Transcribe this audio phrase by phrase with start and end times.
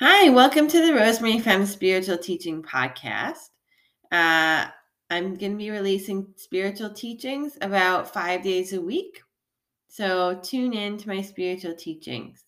[0.00, 3.50] Hi, welcome to the Rosemary Femme Spiritual Teaching Podcast.
[4.10, 4.66] Uh,
[5.08, 9.22] I'm going to be releasing spiritual teachings about five days a week.
[9.86, 12.44] So tune in to my spiritual teachings.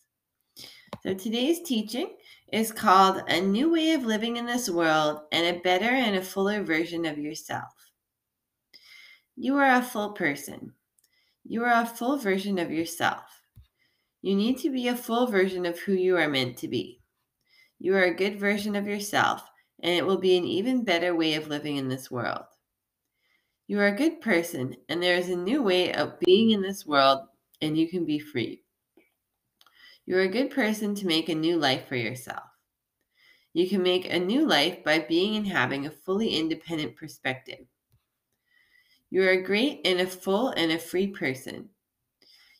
[1.05, 2.17] So today's teaching
[2.53, 6.23] is called A New Way of Living in This World and a Better and a
[6.23, 7.73] Fuller Version of Yourself.
[9.37, 10.73] You are a full person.
[11.45, 13.23] You are a full version of yourself.
[14.21, 17.03] You need to be a full version of who you are meant to be.
[17.79, 19.43] You are a good version of yourself,
[19.81, 22.45] and it will be an even better way of living in this world.
[23.67, 26.87] You are a good person, and there is a new way of being in this
[26.87, 27.21] world,
[27.61, 28.63] and you can be free.
[30.07, 32.45] You are a good person to make a new life for yourself.
[33.53, 37.67] You can make a new life by being and having a fully independent perspective.
[39.11, 41.71] You are a great and a full and a free person.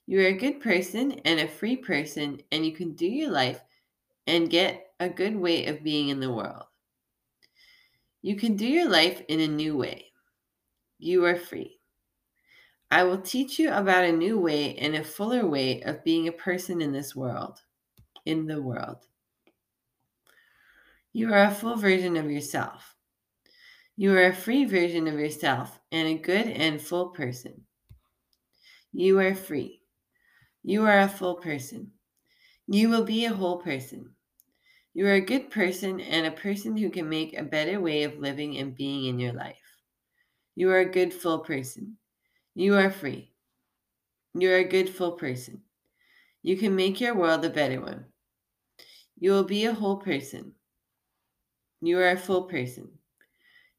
[0.07, 3.61] You are a good person and a free person, and you can do your life
[4.27, 6.65] and get a good way of being in the world.
[8.23, 10.07] You can do your life in a new way.
[10.99, 11.79] You are free.
[12.91, 16.33] I will teach you about a new way and a fuller way of being a
[16.33, 17.61] person in this world,
[18.25, 19.07] in the world.
[21.13, 22.95] You are a full version of yourself.
[23.97, 27.65] You are a free version of yourself and a good and full person.
[28.93, 29.81] You are free.
[30.63, 31.93] You are a full person.
[32.69, 34.11] You will be a whole person.
[34.93, 38.19] You are a good person and a person who can make a better way of
[38.19, 39.61] living and being in your life.
[40.57, 41.99] You are a good, full person.
[42.55, 43.31] You are free.
[44.35, 45.61] You are a good, full person.
[46.43, 48.07] You can make your world a better one.
[49.19, 50.53] You will be a whole person.
[51.81, 52.89] You are a full person.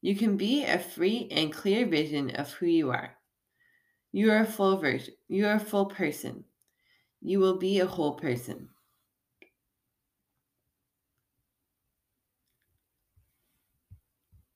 [0.00, 3.10] You can be a free and clear vision of who you are.
[4.12, 5.14] You are a full version.
[5.28, 6.44] You are a full person.
[7.20, 8.68] You will be a whole person.